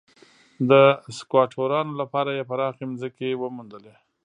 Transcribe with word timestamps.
د 0.69 0.71
سکواټورانو 1.17 1.91
لپاره 2.01 2.29
یې 2.37 2.43
پراخې 2.49 2.83
ځمکې 3.01 3.39
وموندلې. 3.41 3.93